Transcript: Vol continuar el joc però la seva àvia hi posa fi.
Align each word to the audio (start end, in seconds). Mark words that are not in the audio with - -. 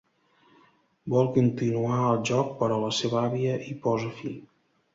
Vol 1.15 1.29
continuar 1.35 1.99
el 2.13 2.19
joc 2.31 2.51
però 2.63 2.81
la 2.87 2.91
seva 3.03 3.21
àvia 3.29 3.63
hi 3.69 3.79
posa 3.87 4.13
fi. 4.23 4.37